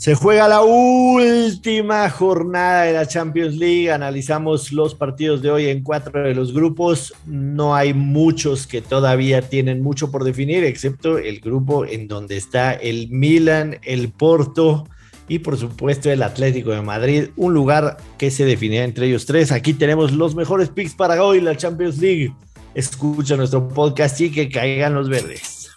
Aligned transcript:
Se 0.00 0.14
juega 0.14 0.48
la 0.48 0.62
última 0.62 2.08
jornada 2.08 2.84
de 2.84 2.94
la 2.94 3.06
Champions 3.06 3.54
League. 3.56 3.92
Analizamos 3.92 4.72
los 4.72 4.94
partidos 4.94 5.42
de 5.42 5.50
hoy 5.50 5.66
en 5.66 5.82
cuatro 5.82 6.22
de 6.22 6.34
los 6.34 6.54
grupos. 6.54 7.12
No 7.26 7.74
hay 7.74 7.92
muchos 7.92 8.66
que 8.66 8.80
todavía 8.80 9.42
tienen 9.42 9.82
mucho 9.82 10.10
por 10.10 10.24
definir, 10.24 10.64
excepto 10.64 11.18
el 11.18 11.40
grupo 11.40 11.84
en 11.84 12.08
donde 12.08 12.38
está 12.38 12.72
el 12.72 13.10
Milan, 13.10 13.78
el 13.82 14.10
Porto 14.10 14.88
y 15.28 15.40
por 15.40 15.58
supuesto 15.58 16.10
el 16.10 16.22
Atlético 16.22 16.70
de 16.70 16.80
Madrid. 16.80 17.28
Un 17.36 17.52
lugar 17.52 17.98
que 18.16 18.30
se 18.30 18.46
definirá 18.46 18.84
entre 18.84 19.06
ellos 19.06 19.26
tres. 19.26 19.52
Aquí 19.52 19.74
tenemos 19.74 20.12
los 20.12 20.34
mejores 20.34 20.70
picks 20.70 20.94
para 20.94 21.22
hoy, 21.22 21.42
la 21.42 21.58
Champions 21.58 21.98
League. 21.98 22.32
Escucha 22.72 23.36
nuestro 23.36 23.68
podcast 23.68 24.18
y 24.22 24.30
que 24.30 24.48
caigan 24.48 24.94
los 24.94 25.10
verdes. 25.10 25.68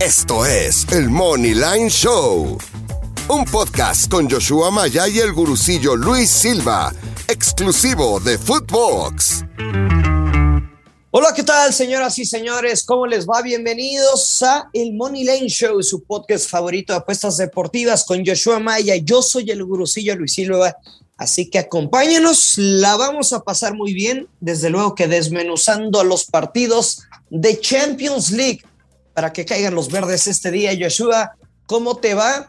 Esto 0.00 0.46
es 0.46 0.86
el 0.92 1.10
Money 1.10 1.54
Line 1.54 1.90
Show, 1.90 2.56
un 3.28 3.44
podcast 3.46 4.08
con 4.08 4.30
Joshua 4.30 4.70
Maya 4.70 5.08
y 5.08 5.18
el 5.18 5.32
gurucillo 5.32 5.96
Luis 5.96 6.30
Silva, 6.30 6.94
exclusivo 7.26 8.20
de 8.20 8.38
Footbox. 8.38 9.44
Hola, 11.10 11.32
¿qué 11.34 11.42
tal, 11.42 11.74
señoras 11.74 12.16
y 12.20 12.24
señores? 12.24 12.84
¿Cómo 12.84 13.08
les 13.08 13.26
va? 13.26 13.42
Bienvenidos 13.42 14.40
a 14.44 14.70
el 14.72 14.94
Money 14.94 15.24
Line 15.24 15.48
Show, 15.48 15.82
su 15.82 16.04
podcast 16.04 16.48
favorito 16.48 16.92
de 16.92 17.00
apuestas 17.00 17.36
deportivas 17.36 18.04
con 18.04 18.24
Joshua 18.24 18.60
Maya. 18.60 18.94
Yo 18.94 19.20
soy 19.20 19.50
el 19.50 19.64
gurucillo 19.64 20.14
Luis 20.14 20.34
Silva, 20.34 20.76
así 21.16 21.50
que 21.50 21.58
acompáñenos, 21.58 22.54
la 22.56 22.94
vamos 22.94 23.32
a 23.32 23.40
pasar 23.40 23.74
muy 23.74 23.94
bien, 23.94 24.28
desde 24.38 24.70
luego 24.70 24.94
que 24.94 25.08
desmenuzando 25.08 26.04
los 26.04 26.24
partidos 26.24 27.02
de 27.30 27.58
Champions 27.58 28.30
League 28.30 28.62
para 29.18 29.32
que 29.32 29.44
caigan 29.44 29.74
los 29.74 29.90
verdes 29.90 30.28
este 30.28 30.52
día. 30.52 30.70
Joshua, 30.80 31.32
¿cómo 31.66 31.96
te 31.96 32.14
va? 32.14 32.48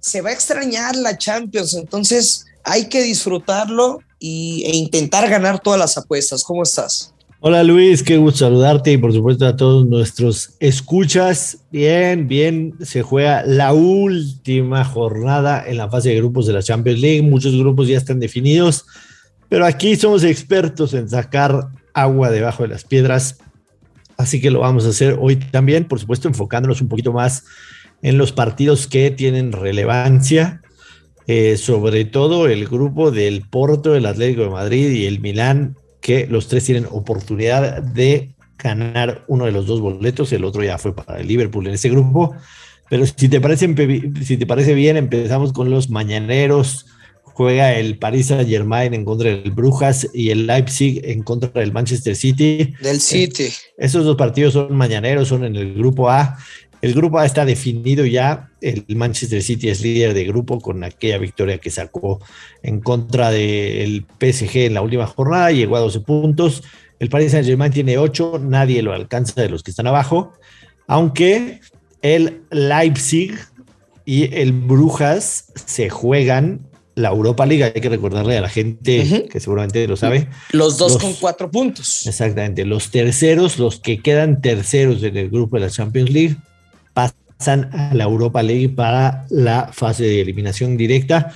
Se 0.00 0.22
va 0.22 0.30
a 0.30 0.32
extrañar 0.32 0.96
la 0.96 1.18
Champions, 1.18 1.74
entonces 1.74 2.46
hay 2.64 2.88
que 2.88 3.02
disfrutarlo 3.02 3.98
y, 4.18 4.64
e 4.64 4.76
intentar 4.76 5.28
ganar 5.28 5.60
todas 5.60 5.78
las 5.78 5.98
apuestas. 5.98 6.42
¿Cómo 6.42 6.62
estás? 6.62 7.12
Hola 7.40 7.62
Luis, 7.62 8.02
qué 8.02 8.16
gusto 8.16 8.46
saludarte 8.46 8.92
y 8.92 8.96
por 8.96 9.12
supuesto 9.12 9.46
a 9.46 9.56
todos 9.56 9.84
nuestros 9.84 10.52
escuchas. 10.58 11.58
Bien, 11.70 12.26
bien, 12.26 12.72
se 12.82 13.02
juega 13.02 13.44
la 13.44 13.74
última 13.74 14.86
jornada 14.86 15.68
en 15.68 15.76
la 15.76 15.90
fase 15.90 16.08
de 16.08 16.16
grupos 16.16 16.46
de 16.46 16.54
la 16.54 16.62
Champions 16.62 16.98
League. 16.98 17.20
Muchos 17.20 17.54
grupos 17.54 17.88
ya 17.88 17.98
están 17.98 18.20
definidos, 18.20 18.86
pero 19.50 19.66
aquí 19.66 19.96
somos 19.96 20.24
expertos 20.24 20.94
en 20.94 21.10
sacar 21.10 21.68
agua 21.92 22.30
debajo 22.30 22.62
de 22.62 22.70
las 22.70 22.84
piedras 22.84 23.36
Así 24.16 24.40
que 24.40 24.50
lo 24.50 24.60
vamos 24.60 24.86
a 24.86 24.90
hacer 24.90 25.16
hoy 25.20 25.36
también, 25.36 25.84
por 25.84 26.00
supuesto, 26.00 26.28
enfocándonos 26.28 26.80
un 26.80 26.88
poquito 26.88 27.12
más 27.12 27.44
en 28.02 28.18
los 28.18 28.32
partidos 28.32 28.86
que 28.86 29.10
tienen 29.10 29.52
relevancia, 29.52 30.62
eh, 31.26 31.56
sobre 31.56 32.04
todo 32.04 32.46
el 32.46 32.66
grupo 32.66 33.10
del 33.10 33.42
Porto, 33.42 33.94
el 33.94 34.06
Atlético 34.06 34.42
de 34.42 34.50
Madrid 34.50 34.90
y 34.90 35.06
el 35.06 35.20
Milán, 35.20 35.76
que 36.00 36.26
los 36.26 36.48
tres 36.48 36.64
tienen 36.64 36.86
oportunidad 36.90 37.82
de 37.82 38.34
ganar 38.58 39.24
uno 39.28 39.44
de 39.44 39.52
los 39.52 39.66
dos 39.66 39.80
boletos, 39.80 40.32
el 40.32 40.44
otro 40.44 40.62
ya 40.62 40.78
fue 40.78 40.94
para 40.94 41.20
el 41.20 41.26
Liverpool 41.26 41.66
en 41.66 41.74
ese 41.74 41.88
grupo. 41.90 42.34
Pero 42.88 43.04
si 43.04 43.28
te 43.28 43.40
parece, 43.40 43.74
si 44.22 44.36
te 44.36 44.46
parece 44.46 44.74
bien, 44.74 44.96
empezamos 44.96 45.52
con 45.52 45.70
los 45.70 45.90
mañaneros 45.90 46.86
juega 47.36 47.74
el 47.74 47.98
Paris 47.98 48.28
Saint 48.28 48.48
Germain 48.48 48.94
en 48.94 49.04
contra 49.04 49.28
del 49.28 49.50
Brujas 49.50 50.08
y 50.14 50.30
el 50.30 50.46
Leipzig 50.46 51.02
en 51.04 51.22
contra 51.22 51.50
del 51.50 51.70
Manchester 51.70 52.16
City. 52.16 52.72
Del 52.80 52.98
City. 52.98 53.48
esos 53.76 54.06
dos 54.06 54.16
partidos 54.16 54.54
son 54.54 54.74
mañaneros, 54.74 55.28
son 55.28 55.44
en 55.44 55.54
el 55.54 55.74
grupo 55.74 56.08
A. 56.08 56.38
El 56.80 56.94
grupo 56.94 57.18
A 57.18 57.26
está 57.26 57.44
definido 57.44 58.06
ya. 58.06 58.48
El 58.62 58.86
Manchester 58.96 59.42
City 59.42 59.68
es 59.68 59.82
líder 59.82 60.14
de 60.14 60.24
grupo 60.24 60.58
con 60.60 60.82
aquella 60.82 61.18
victoria 61.18 61.58
que 61.58 61.68
sacó 61.68 62.22
en 62.62 62.80
contra 62.80 63.30
del 63.30 64.06
PSG 64.18 64.56
en 64.56 64.72
la 64.74 64.80
última 64.80 65.06
jornada. 65.06 65.52
Llegó 65.52 65.76
a 65.76 65.80
12 65.80 66.00
puntos. 66.00 66.62
El 66.98 67.10
Paris 67.10 67.32
Saint 67.32 67.46
Germain 67.46 67.70
tiene 67.70 67.98
8. 67.98 68.40
Nadie 68.42 68.80
lo 68.80 68.94
alcanza 68.94 69.42
de 69.42 69.50
los 69.50 69.62
que 69.62 69.72
están 69.72 69.86
abajo. 69.86 70.32
Aunque 70.86 71.60
el 72.00 72.40
Leipzig 72.50 73.36
y 74.06 74.34
el 74.34 74.52
Brujas 74.52 75.52
se 75.66 75.90
juegan 75.90 76.66
la 76.96 77.10
Europa 77.10 77.44
League, 77.44 77.62
hay 77.62 77.80
que 77.80 77.90
recordarle 77.90 78.38
a 78.38 78.40
la 78.40 78.48
gente 78.48 79.28
que 79.30 79.38
seguramente 79.38 79.86
lo 79.86 79.96
sabe. 79.96 80.28
Los 80.52 80.78
dos 80.78 80.96
con 80.96 81.12
cuatro 81.14 81.50
puntos. 81.50 82.06
Exactamente. 82.06 82.64
Los 82.64 82.90
terceros, 82.90 83.58
los 83.58 83.78
que 83.78 84.00
quedan 84.00 84.40
terceros 84.40 85.02
en 85.02 85.16
el 85.16 85.28
grupo 85.28 85.56
de 85.56 85.66
la 85.66 85.70
Champions 85.70 86.10
League, 86.10 86.36
pasan 86.94 87.68
a 87.74 87.94
la 87.94 88.04
Europa 88.04 88.42
League 88.42 88.70
para 88.70 89.26
la 89.28 89.70
fase 89.74 90.04
de 90.04 90.22
eliminación 90.22 90.78
directa. 90.78 91.34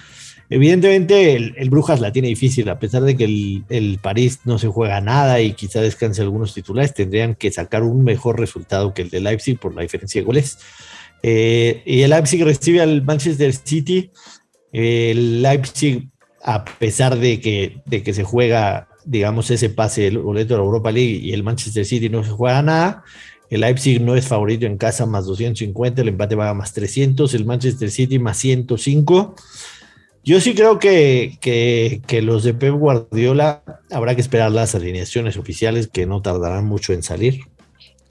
Evidentemente, 0.49 1.37
el, 1.37 1.71
Brujas 1.71 2.01
la 2.01 2.11
tiene 2.11 2.29
difícil, 2.29 2.69
a 2.71 2.79
pesar 2.79 3.03
de 3.03 3.15
que 3.15 3.25
el, 3.69 3.99
París 4.01 4.41
no 4.47 4.59
se 4.59 4.67
juega 4.67 5.03
nada 5.03 5.43
y 5.43 5.53
quizá 5.53 5.83
descanse 5.83 6.23
algunos 6.23 6.55
titulares, 6.55 6.95
tendrían 6.95 7.35
que 7.35 7.53
sacar 7.53 7.83
un 7.83 8.03
mejor 8.03 8.41
resultado 8.41 8.95
que 8.95 9.03
el 9.03 9.11
de 9.11 9.21
Leipzig 9.21 9.59
por 9.59 9.75
la 9.75 9.83
diferencia 9.83 10.23
de 10.23 10.25
goles. 10.25 10.59
Eh, 11.23 11.83
y 11.85 12.01
el 12.01 12.11
Leipzig 12.11 12.43
recibe 12.43 12.81
al 12.81 13.03
Manchester 13.03 13.55
City 13.55 14.11
el 14.73 15.43
Leipzig, 15.43 16.09
a 16.43 16.65
pesar 16.65 17.19
de 17.19 17.41
que, 17.41 17.83
de 17.87 18.03
que 18.03 18.15
se 18.15 18.25
juega, 18.25 18.89
digamos, 19.05 19.51
ese 19.51 19.71
pase 19.71 20.03
del 20.03 20.19
boleto 20.19 20.55
de 20.55 20.59
la 20.59 20.65
Europa 20.65 20.93
League 20.93 21.19
y 21.23 21.33
el 21.33 21.43
Manchester 21.43 21.85
City 21.85 22.09
no 22.09 22.25
se 22.25 22.31
juega 22.31 22.63
nada, 22.63 23.05
el 23.51 23.63
Leipzig 23.63 24.01
no 24.01 24.15
es 24.15 24.29
favorito 24.29 24.65
en 24.65 24.79
casa 24.79 25.07
más 25.07 25.27
250, 25.27 26.03
el 26.03 26.09
empate 26.09 26.37
va 26.37 26.55
más 26.55 26.73
300, 26.73 27.35
el 27.35 27.45
Manchester 27.45 27.91
City 27.91 28.19
más 28.21 28.39
105. 28.39 29.35
Yo 30.23 30.41
sí 30.41 30.55
creo 30.55 30.79
que, 30.79 31.39
que, 31.41 32.23
los 32.23 32.45
de 32.45 32.55
Pep 32.55 32.75
Guardiola 32.75 33.63
habrá 33.91 34.15
que 34.15 34.21
esperar 34.21 34.53
las 34.53 34.75
alineaciones 34.75 35.37
oficiales 35.37 35.89
que 35.89 36.07
no 36.07 36.23
tardarán 36.23 36.67
mucho 36.67 36.93
en 36.93 37.03
salir. 37.03 37.41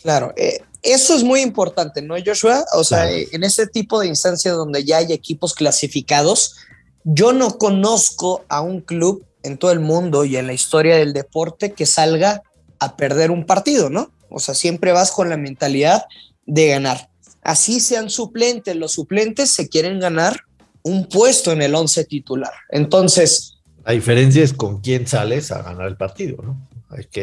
Claro, 0.02 0.34
eh, 0.36 0.62
eso 0.82 1.16
es 1.16 1.24
muy 1.24 1.42
importante, 1.42 2.02
¿no, 2.02 2.16
Joshua? 2.24 2.66
O 2.74 2.84
sea, 2.84 3.10
en 3.12 3.44
ese 3.44 3.68
tipo 3.68 4.00
de 4.00 4.08
instancias 4.08 4.56
donde 4.56 4.84
ya 4.84 4.98
hay 4.98 5.12
equipos 5.12 5.54
clasificados, 5.54 6.56
yo 7.04 7.34
no 7.34 7.58
conozco 7.58 8.46
a 8.50 8.62
un 8.62 8.82
club 8.82 9.26
en 9.44 9.58
todo 9.58 9.72
el 9.72 9.80
mundo 9.80 10.26
y 10.26 10.38
en 10.38 10.48
la 10.48 10.54
historia 10.54 10.96
del 10.96 11.14
deporte 11.14 11.74
que 11.74 11.86
salga 11.86 12.44
a 12.80 12.96
perder 12.96 13.32
un 13.32 13.46
partido, 13.46 13.90
¿no? 13.90 14.12
O 14.30 14.40
sea, 14.40 14.54
siempre 14.54 14.92
vas 14.92 15.12
con 15.12 15.30
la 15.30 15.38
mentalidad 15.38 16.06
de 16.46 16.68
ganar. 16.68 17.10
Así 17.42 17.80
sean 17.80 18.10
suplentes, 18.10 18.76
los 18.76 18.94
suplentes 18.94 19.52
se 19.52 19.70
quieren 19.70 20.00
ganar 20.00 20.42
un 20.84 21.08
puesto 21.08 21.52
en 21.52 21.62
el 21.62 21.76
once 21.76 22.06
titular. 22.06 22.54
Entonces... 22.70 23.56
La 23.86 23.94
diferencia 23.94 24.44
es 24.44 24.54
con 24.54 24.82
quién 24.82 25.08
sales 25.08 25.52
a 25.52 25.62
ganar 25.62 25.88
el 25.88 25.98
partido, 25.98 26.42
¿no? 26.44 26.69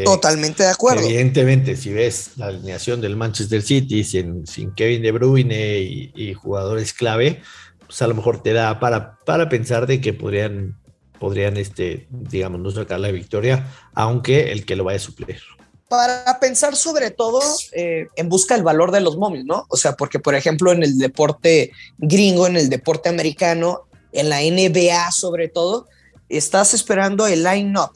Totalmente 0.05 0.63
de 0.63 0.69
acuerdo. 0.69 1.03
Evidentemente, 1.03 1.77
si 1.77 1.93
ves 1.93 2.31
la 2.37 2.47
alineación 2.47 3.01
del 3.01 3.17
Manchester 3.17 3.63
City 3.63 4.05
sin, 4.05 4.45
Kevin 4.77 5.03
De 5.03 5.11
Bruyne 5.11 5.79
y, 5.81 6.35
jugadores 6.35 6.93
clave, 6.93 7.43
pues 7.85 8.01
a 8.01 8.07
lo 8.07 8.15
mejor 8.15 8.43
te 8.43 8.53
da 8.53 8.79
para, 8.79 9.19
para 9.25 9.49
pensar 9.49 9.89
de 9.89 10.01
que 10.01 10.13
podrían, 10.13 10.79
podrían 11.19 11.57
este, 11.57 12.07
digamos, 12.11 12.61
no 12.61 12.71
sacar 12.71 13.01
la 13.01 13.11
victoria, 13.11 13.67
aunque 13.95 14.53
el 14.53 14.65
que 14.65 14.77
lo 14.77 14.85
vaya 14.85 14.99
a 14.99 15.01
suplir. 15.01 15.41
Para 15.89 16.39
pensar 16.41 16.77
sobre 16.77 17.11
todo 17.11 17.41
eh, 17.73 18.07
en 18.15 18.29
busca 18.29 18.55
del 18.55 18.65
valor 18.65 18.93
de 18.93 19.01
los 19.01 19.17
móviles, 19.17 19.47
¿no? 19.47 19.67
O 19.69 19.77
sea, 19.77 19.93
porque 19.93 20.19
por 20.19 20.35
ejemplo 20.35 20.73
en 20.73 20.83
el 20.83 20.99
deporte 20.99 21.73
gringo, 21.99 22.47
en 22.47 22.57
el 22.57 22.69
deporte 22.69 23.09
americano, 23.09 23.87
en 24.13 24.29
la 24.29 24.41
NBA 24.41 25.11
sobre 25.13 25.49
todo, 25.49 25.87
estás 26.29 26.75
esperando 26.75 27.27
el 27.27 27.45
line-up 27.45 27.93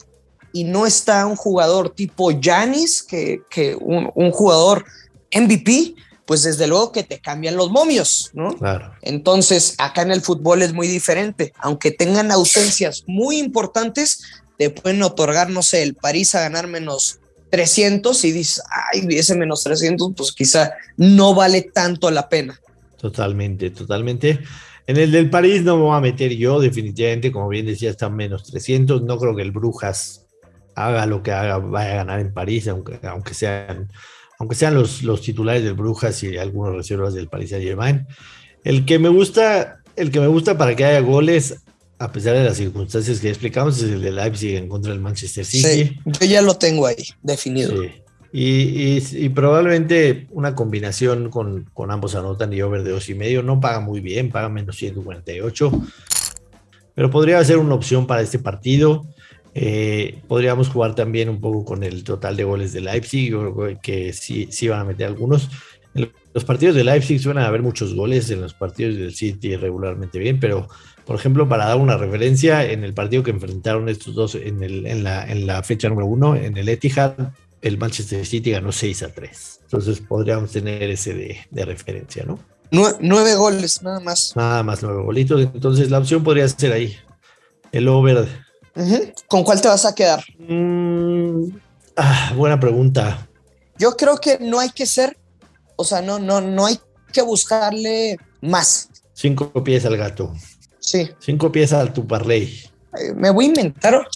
y 0.53 0.63
no 0.63 0.85
está 0.85 1.25
un 1.25 1.35
jugador 1.35 1.91
tipo 1.91 2.31
Janis, 2.41 3.03
que, 3.03 3.41
un, 3.79 4.31
jugador 4.31 4.85
MVP, 5.33 5.95
pues 6.25 6.43
desde 6.43 6.67
luego 6.67 6.91
que 6.91 7.03
te 7.03 7.19
cambian 7.19 7.55
los 7.55 7.71
momios, 7.71 8.31
¿no? 8.33 8.55
Claro. 8.57 8.93
Entonces, 9.01 9.75
acá 9.77 10.01
en 10.01 10.11
el 10.11 10.21
fútbol 10.21 10.61
es 10.61 10.73
muy 10.73 10.87
diferente. 10.87 11.53
Aunque 11.59 11.91
tengan 11.91 12.31
ausencias 12.31 13.03
muy 13.07 13.37
importantes, 13.37 14.23
te 14.57 14.69
pueden 14.69 15.01
otorgar, 15.03 15.49
no 15.49 15.63
sé, 15.63 15.83
el 15.83 15.95
París 15.95 16.35
a 16.35 16.41
ganar 16.41 16.67
menos 16.67 17.19
300 17.49 18.23
y 18.25 18.31
dices, 18.31 18.63
ay, 18.93 19.07
ese 19.11 19.35
menos 19.35 19.63
300, 19.63 20.13
pues 20.15 20.31
quizá 20.31 20.73
no 20.97 21.35
vale 21.35 21.61
tanto 21.61 22.09
la 22.11 22.29
pena. 22.29 22.59
Totalmente, 22.97 23.71
totalmente. 23.71 24.39
En 24.87 24.97
el 24.97 25.11
del 25.11 25.29
París 25.29 25.63
no 25.63 25.77
me 25.77 25.83
voy 25.83 25.97
a 25.97 26.01
meter 26.01 26.35
yo, 26.35 26.59
definitivamente, 26.59 27.31
como 27.31 27.49
bien 27.49 27.65
decía, 27.65 27.91
están 27.91 28.15
menos 28.15 28.43
300. 28.43 29.03
No 29.03 29.17
creo 29.17 29.35
que 29.35 29.41
el 29.41 29.51
Brujas 29.51 30.20
haga 30.87 31.05
lo 31.05 31.23
que 31.23 31.31
haga, 31.31 31.57
vaya 31.57 31.93
a 31.93 31.95
ganar 31.97 32.19
en 32.19 32.33
París, 32.33 32.67
aunque, 32.67 32.99
aunque 33.03 33.33
sean, 33.33 33.91
aunque 34.39 34.55
sean 34.55 34.75
los, 34.75 35.03
los 35.03 35.21
titulares 35.21 35.63
del 35.63 35.73
Brujas 35.73 36.21
y 36.23 36.37
algunos 36.37 36.75
reservas 36.75 37.13
del 37.13 37.27
Paris 37.27 37.51
Saint 37.51 37.65
Germain. 37.65 38.07
El 38.63 38.85
que 38.85 38.99
me 38.99 39.09
gusta, 39.09 39.81
el 39.95 40.11
que 40.11 40.19
me 40.19 40.27
gusta 40.27 40.57
para 40.57 40.75
que 40.75 40.85
haya 40.85 40.99
goles, 40.99 41.63
a 41.99 42.11
pesar 42.11 42.35
de 42.35 42.43
las 42.43 42.57
circunstancias 42.57 43.19
que 43.19 43.29
explicamos, 43.29 43.77
es 43.77 43.91
el 43.91 44.01
de 44.01 44.11
Leipzig 44.11 44.55
en 44.55 44.67
contra 44.67 44.91
del 44.91 45.01
Manchester 45.01 45.45
City. 45.45 45.63
Sí, 45.63 45.99
yo 46.05 46.25
ya 46.25 46.41
lo 46.41 46.55
tengo 46.55 46.87
ahí 46.87 47.03
definido. 47.21 47.73
Y, 48.33 49.29
probablemente 49.29 50.27
una 50.31 50.55
combinación 50.55 51.29
con, 51.29 51.69
con, 51.73 51.91
ambos 51.91 52.15
anotan 52.15 52.53
y 52.53 52.61
over 52.61 52.83
de 52.83 52.91
dos 52.91 53.09
y 53.09 53.13
medio 53.13 53.43
no 53.43 53.59
paga 53.59 53.81
muy 53.81 53.99
bien, 53.99 54.31
paga 54.31 54.47
menos 54.47 54.77
148. 54.77 55.71
Pero 56.95 57.11
podría 57.11 57.43
ser 57.43 57.57
una 57.57 57.75
opción 57.75 58.07
para 58.07 58.21
este 58.21 58.39
partido. 58.39 59.05
Eh, 59.53 60.21
podríamos 60.27 60.69
jugar 60.69 60.95
también 60.95 61.29
un 61.29 61.41
poco 61.41 61.65
con 61.65 61.83
el 61.83 62.03
total 62.03 62.37
de 62.37 62.43
goles 62.43 62.73
de 62.73 62.81
Leipzig, 62.81 63.33
que 63.81 64.13
sí, 64.13 64.47
sí 64.51 64.67
van 64.67 64.81
a 64.81 64.85
meter 64.85 65.07
algunos. 65.07 65.49
En 65.93 66.11
los 66.33 66.45
partidos 66.45 66.75
de 66.75 66.83
Leipzig 66.83 67.19
suelen 67.19 67.43
haber 67.43 67.61
muchos 67.61 67.93
goles, 67.93 68.29
en 68.29 68.41
los 68.41 68.53
partidos 68.53 68.95
del 68.95 69.13
City 69.13 69.55
regularmente 69.55 70.19
bien, 70.19 70.39
pero 70.39 70.67
por 71.05 71.15
ejemplo, 71.15 71.49
para 71.49 71.65
dar 71.65 71.77
una 71.77 71.97
referencia, 71.97 72.63
en 72.63 72.83
el 72.83 72.93
partido 72.93 73.23
que 73.23 73.31
enfrentaron 73.31 73.89
estos 73.89 74.15
dos 74.15 74.35
en, 74.35 74.63
el, 74.63 74.85
en, 74.85 75.03
la, 75.03 75.29
en 75.29 75.47
la 75.47 75.61
fecha 75.63 75.89
número 75.89 76.07
uno, 76.07 76.35
en 76.35 76.55
el 76.57 76.69
Etihad, 76.69 77.33
el 77.61 77.77
Manchester 77.77 78.25
City 78.25 78.51
ganó 78.51 78.71
6 78.71 79.03
a 79.03 79.13
3. 79.13 79.59
Entonces 79.63 79.99
podríamos 79.99 80.51
tener 80.51 80.89
ese 80.89 81.13
de, 81.13 81.37
de 81.49 81.65
referencia, 81.65 82.23
¿no? 82.23 82.39
Nueve, 82.71 83.35
goles, 83.35 83.83
nada 83.83 83.99
más. 83.99 84.33
Nada 84.35 84.63
más 84.63 84.81
nueve 84.81 85.03
golitos. 85.03 85.41
Entonces 85.41 85.91
la 85.91 85.99
opción 85.99 86.23
podría 86.23 86.47
ser 86.47 86.71
ahí. 86.71 86.95
El 87.73 87.89
over. 87.89 88.27
¿Con 89.27 89.43
cuál 89.43 89.61
te 89.61 89.67
vas 89.67 89.85
a 89.85 89.93
quedar? 89.93 90.23
Mm, 90.39 91.47
ah, 91.97 92.33
buena 92.35 92.59
pregunta. 92.59 93.27
Yo 93.77 93.95
creo 93.97 94.17
que 94.17 94.37
no 94.39 94.59
hay 94.59 94.69
que 94.69 94.85
ser, 94.85 95.17
o 95.75 95.83
sea, 95.83 96.01
no, 96.01 96.19
no, 96.19 96.41
no 96.41 96.65
hay 96.65 96.79
que 97.11 97.21
buscarle 97.21 98.17
más. 98.41 98.89
Cinco 99.13 99.51
pies 99.63 99.85
al 99.85 99.97
gato. 99.97 100.33
Sí. 100.79 101.09
Cinco 101.19 101.51
pies 101.51 101.73
al 101.73 101.93
tu 101.93 102.07
parlay. 102.07 102.43
Eh, 102.97 103.13
me 103.15 103.29
voy 103.29 103.45
a 103.45 103.47
inventar 103.49 104.07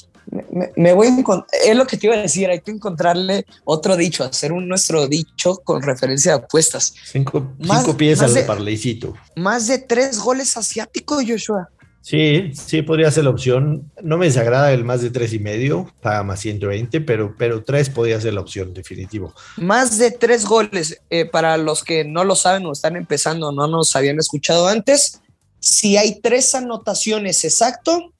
me, 0.75 0.94
voy 0.94 1.08
a 1.08 1.46
es 1.66 1.75
lo 1.75 1.86
que 1.86 1.98
te 1.98 2.08
iba 2.08 2.16
a 2.16 2.22
decir, 2.22 2.50
hay 2.50 2.62
que 2.62 2.72
encontrarle 2.72 3.46
otro 3.63 3.96
dicho, 3.96 4.24
hacer 4.24 4.51
un 4.51 4.68
nuestro 4.68 5.08
dicho 5.08 5.58
con 5.63 5.81
referencia 5.81 6.34
a 6.34 6.38
apuestas. 6.38 6.94
Cinco, 7.04 7.54
cinco 7.62 7.96
pies 7.96 8.22
al 8.22 8.46
parleycito. 8.46 9.13
Más 9.36 9.68
de 9.68 9.80
tres 9.80 10.19
goles 10.19 10.58
asiáticos, 10.58 11.24
Joshua. 11.28 11.69
Sí, 12.06 12.52
sí, 12.54 12.84
podría 12.84 13.10
ser 13.10 13.24
la 13.24 13.31
opción. 13.31 13.92
No 14.04 14.19
me 14.19 14.28
desagrada 14.28 14.72
el 14.72 14.84
más 14.84 15.02
de 15.02 15.10
tres 15.10 15.34
y 15.34 15.40
medio, 15.40 15.92
paga 16.02 16.22
más 16.22 16.40
120, 16.40 17.02
pero, 17.02 17.34
pero 17.36 17.63
tres 17.63 17.90
podría 17.90 18.22
ser 18.22 18.36
la 18.36 18.42
opción, 18.42 18.75
definitivo. 18.75 19.34
Más 19.57 19.98
de 19.98 20.12
tres 20.12 20.46
goles, 20.46 21.02
eh, 21.10 21.25
para 21.25 21.57
los 21.57 21.84
que 21.84 22.06
no 22.06 22.24
lo 22.24 22.36
saben 22.36 22.63
o 22.68 22.74
están 22.74 22.96
empezando, 22.96 23.52
no 23.52 23.66
nos 23.68 23.96
habían 23.96 24.19
escuchado 24.19 24.68
antes, 24.68 25.19
si 25.60 25.98
hay 25.98 26.19
tres 26.22 26.54
anotaciones 26.54 27.44
exacto, 27.44 28.13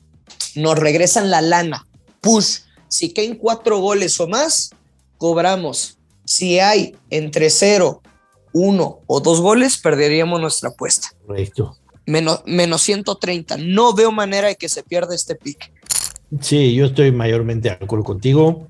nos 0.56 0.80
regresan 0.80 1.30
la 1.30 1.42
lana 1.42 1.86
push. 2.22 2.62
Si 2.88 3.14
caen 3.14 3.36
cuatro 3.36 3.78
goles 3.78 4.20
o 4.20 4.28
más, 4.28 4.72
cobramos. 5.20 6.00
Si 6.26 6.60
hay 6.60 6.96
entre 7.12 7.52
cero, 7.52 8.02
uno 8.52 9.02
o 9.06 9.20
dos 9.20 9.42
goles, 9.42 9.78
perderíamos 9.78 10.42
nuestra 10.42 10.70
apuesta. 10.70 11.10
Correcto. 11.24 11.78
Menos, 12.06 12.44
menos 12.46 12.81
130. 12.81 13.57
No 13.57 13.94
veo 13.94 14.12
manera 14.12 14.48
de 14.48 14.56
que 14.56 14.69
se 14.69 14.84
pierda 14.84 15.16
este 15.16 15.36
pick. 15.36 15.72
Sí, 16.42 16.74
yo 16.75 16.86
estoy 16.86 17.12
mayormente 17.12 17.69
de 17.69 17.75
acuerdo 17.75 18.04
contigo. 18.04 18.68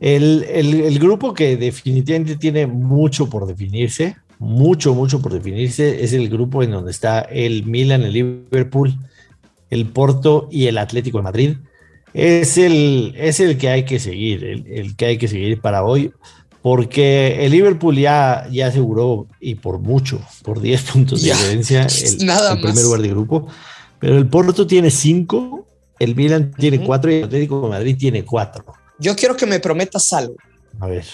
El, 0.00 0.44
el, 0.44 0.98
grupo 0.98 1.34
que 1.34 1.56
definitivamente 1.56 2.36
tiene 2.36 2.66
mucho 2.66 3.30
por 3.30 3.46
definirse, 3.46 4.16
mucho, 4.38 4.92
mucho 4.92 5.22
por 5.22 5.32
definirse, 5.32 6.04
es 6.04 6.12
el 6.12 6.28
grupo 6.28 6.62
en 6.62 6.72
donde 6.72 6.90
está 6.90 7.20
el 7.20 7.64
Milan, 7.64 8.02
el 8.02 8.12
Liverpool, 8.12 8.98
el 9.70 9.86
Porto 9.86 10.48
y 10.50 10.66
el 10.66 10.78
Atlético 10.78 11.18
de 11.18 11.24
Madrid 11.24 11.56
es 12.14 12.58
el, 12.58 13.12
es 13.16 13.40
el 13.40 13.58
que 13.58 13.68
hay 13.68 13.84
que 13.84 13.98
seguir, 13.98 14.44
el, 14.44 14.94
que 14.96 15.06
hay 15.06 15.18
que 15.18 15.26
seguir 15.26 15.60
para 15.60 15.84
hoy, 15.84 16.12
porque 16.64 17.44
el 17.44 17.52
Liverpool 17.52 17.94
ya, 17.94 18.48
ya 18.50 18.68
aseguró, 18.68 19.28
y 19.38 19.56
por 19.56 19.80
mucho, 19.80 20.18
por 20.42 20.62
10 20.62 20.82
puntos 20.92 21.22
de 21.22 21.28
diferencia, 21.28 21.82
el, 21.82 22.16
primer 22.62 22.82
lugar 22.82 23.02
de 23.02 23.08
grupo, 23.08 23.46
pero 23.98 24.16
el 24.16 24.26
Porto 24.26 24.66
tiene 24.66 24.90
5, 24.90 25.68
el 25.98 26.16
Milan 26.16 26.54
tiene 26.56 26.82
4 26.82 27.12
y 27.12 27.14
el 27.16 27.24
Atlético 27.24 27.60
de 27.60 27.68
Madrid 27.68 27.96
tiene 27.98 28.24
4. 28.24 28.64
Yo 28.98 29.14
quiero 29.14 29.36
que 29.36 29.44
me 29.44 29.60
prometas 29.60 30.10
algo. 30.14 30.36
A 30.80 30.86
ver. 30.86 31.04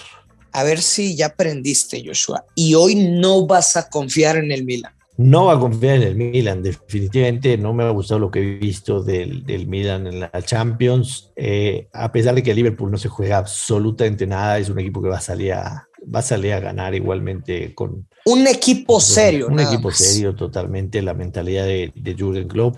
A 0.53 0.63
ver 0.63 0.81
si 0.81 1.17
ya 1.17 1.25
aprendiste, 1.25 2.01
Joshua, 2.05 2.45
y 2.55 2.73
hoy 2.75 2.95
no 2.95 3.45
vas 3.45 3.75
a 3.75 3.89
confiar 3.89 4.37
en 4.37 4.53
el 4.53 4.63
Milan 4.63 4.93
no 5.17 5.45
va 5.45 5.53
a 5.53 5.59
confiar 5.59 5.97
en 5.97 6.03
el 6.03 6.15
Milan, 6.15 6.63
definitivamente 6.63 7.57
no 7.57 7.73
me 7.73 7.83
ha 7.83 7.89
gustado 7.89 8.19
lo 8.19 8.31
que 8.31 8.39
he 8.39 8.57
visto 8.57 9.03
del, 9.03 9.67
Milan 9.67 10.07
en 10.07 10.19
la 10.21 10.31
Champions, 10.43 11.31
eh, 11.35 11.87
a 11.93 12.11
pesar 12.11 12.35
de 12.35 12.43
que 12.43 12.51
el 12.51 12.57
Liverpool 12.57 12.91
no 12.91 12.97
se 12.97 13.09
juega 13.09 13.37
absolutamente 13.37 14.25
nada, 14.25 14.57
es 14.57 14.69
un 14.69 14.79
equipo 14.79 15.01
que 15.01 15.09
va 15.09 15.17
a 15.17 15.21
salir 15.21 15.53
a, 15.53 15.87
va 16.13 16.19
a, 16.19 16.23
salir 16.23 16.53
a 16.53 16.59
ganar 16.59 16.95
igualmente 16.95 17.73
con... 17.75 18.07
Un 18.25 18.47
equipo 18.47 18.99
serio. 18.99 19.47
Un 19.47 19.59
equipo 19.59 19.91
serio 19.91 20.35
totalmente, 20.35 21.01
la 21.01 21.13
mentalidad 21.13 21.65
de, 21.65 21.91
de 21.95 22.15
Jürgen 22.15 22.47
Klopp. 22.47 22.77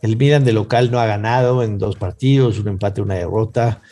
El 0.00 0.16
Milan 0.16 0.44
de 0.44 0.52
local 0.52 0.90
no 0.90 1.00
ha 1.00 1.06
ganado 1.06 1.62
en 1.62 1.78
dos 1.78 1.96
partidos, 1.96 2.58
un 2.58 2.68
empate, 2.68 3.00
una 3.00 3.14
derrota. 3.14 3.82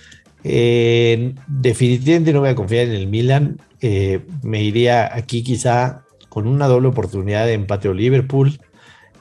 Eh, 0.44 1.34
definitivamente 1.48 2.32
no 2.32 2.40
voy 2.40 2.50
a 2.50 2.54
confiar 2.54 2.86
en 2.86 2.92
el 2.92 3.08
Milan. 3.08 3.60
Eh, 3.80 4.20
me 4.42 4.62
iría 4.62 5.14
aquí 5.14 5.42
quizá 5.42 6.04
con 6.36 6.46
una 6.46 6.66
doble 6.66 6.88
oportunidad 6.88 7.46
de 7.46 7.54
empate 7.54 7.88
o 7.88 7.94
Liverpool. 7.94 8.60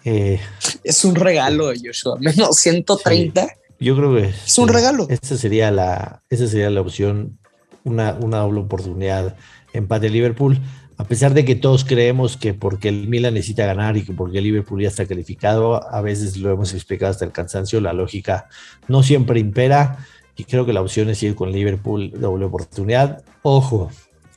Eh, 0.04 0.38
es 0.84 1.06
un 1.06 1.16
regalo, 1.16 1.72
Joshua, 1.82 2.18
menos 2.20 2.58
130. 2.58 3.48
yo 3.80 3.96
creo 3.96 4.16
que 4.16 4.24
es 4.26 4.58
un 4.58 4.68
regalo. 4.68 5.08
Esa 5.10 5.38
sería 5.38 5.72
la, 5.72 6.24
esa 6.30 6.46
sería 6.46 6.70
la 6.70 6.82
opción, 6.82 7.40
una, 7.86 8.16
una 8.16 8.40
doble 8.40 8.60
oportunidad, 8.60 9.38
empate 9.72 10.10
Liverpool. 10.10 10.60
A 10.98 11.06
pesar 11.06 11.34
de 11.34 11.46
que 11.46 11.56
todos 11.56 11.86
creemos 11.86 12.36
que 12.36 12.54
porque 12.54 12.90
el 12.90 13.08
Milan 13.08 13.36
necesita 13.36 13.66
ganar 13.66 13.96
y 13.96 14.04
que 14.04 14.12
porque 14.12 14.40
el 14.40 14.44
Liverpool 14.44 14.82
ya 14.82 14.90
está 14.90 15.06
calificado, 15.06 15.90
a 15.90 16.02
veces 16.02 16.36
lo 16.36 16.52
hemos 16.52 16.74
explicado 16.74 17.12
hasta 17.12 17.24
el 17.24 17.32
cansancio, 17.32 17.80
la 17.80 17.94
lógica 17.94 18.50
no 18.90 19.04
siempre 19.04 19.40
impera 19.40 20.06
y 20.36 20.44
creo 20.44 20.66
que 20.66 20.74
la 20.74 20.82
opción 20.82 21.10
es 21.10 21.24
ir 21.24 21.34
con 21.34 21.54
Liverpool 21.54 22.12
doble 22.12 22.44
oportunidad. 22.44 23.24
Ojo, 23.42 23.90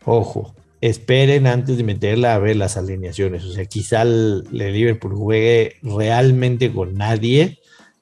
ojo, 0.04 0.54
esperen 0.80 1.46
antes 1.46 1.76
de 1.76 1.84
meterla 1.84 2.34
a 2.34 2.38
ver 2.38 2.56
las 2.56 2.76
alineaciones. 2.76 3.44
O 3.44 3.52
sea, 3.52 3.64
quizá 3.66 4.02
el, 4.02 4.44
Liverpool 4.50 5.14
juegue 5.14 5.76
realmente 5.82 6.72
con 6.72 6.94
nadie 6.94 7.58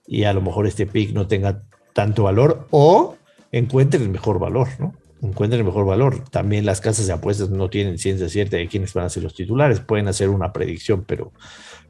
y 0.07 0.25
a 0.25 0.33
lo 0.33 0.43
mejor 0.43 0.67
este 0.67 0.87
pick 0.87 1.13
no 1.13 1.27
tenga 1.27 1.63
tanto 1.93 2.25
valor 2.25 2.67
o 2.71 3.17
encuentren 3.53 4.03
el 4.03 4.11
mejor 4.11 4.39
valor, 4.39 4.69
¿no? 4.79 4.95
Encuentren 5.23 5.61
el 5.61 5.67
mejor 5.67 5.87
valor. 5.87 6.29
También 6.29 6.67
las 6.67 6.81
casas 6.81 7.07
de 7.07 7.15
apuestas 7.15 7.49
no 7.49 7.71
tienen 7.71 7.99
ciencia 7.99 8.29
cierta 8.29 8.59
de 8.59 8.69
quiénes 8.69 8.93
van 8.93 9.07
a 9.07 9.11
ser 9.11 9.23
los 9.23 9.35
titulares. 9.35 9.81
Pueden 9.81 10.09
hacer 10.09 10.29
una 10.29 10.53
predicción, 10.53 11.05
pero, 11.05 11.33